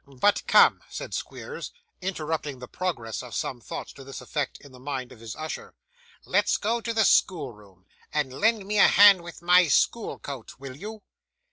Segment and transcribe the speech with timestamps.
[0.07, 4.79] 'But come,' said Squeers, interrupting the progress of some thoughts to this effect in the
[4.79, 5.75] mind of his usher,
[6.25, 10.75] 'let's go to the schoolroom; and lend me a hand with my school coat, will
[10.75, 11.03] you?